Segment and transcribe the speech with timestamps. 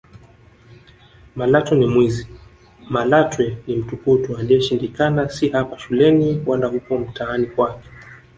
[1.35, 2.27] Malatwe ni mwizi
[2.89, 7.89] Malatwe ni mtukutu aliyeshindikana si hapa shuleni wala huko mtaani kwake